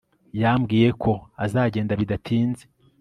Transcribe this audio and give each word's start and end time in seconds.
Yambwiye 0.41 0.89
ko 1.03 1.11
azagenda 1.45 1.93
bidatinze 1.99 2.63